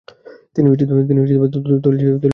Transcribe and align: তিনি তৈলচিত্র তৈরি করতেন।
তিনি 0.55 0.65
তৈলচিত্র 0.71 1.69
তৈরি 1.85 2.03
করতেন। 2.05 2.29